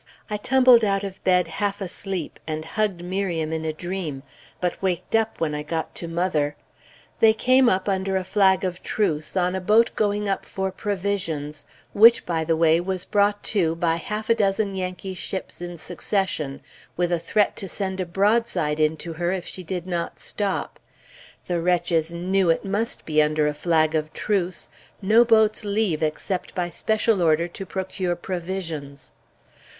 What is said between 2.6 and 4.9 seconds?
hugged Miriam in a dream, but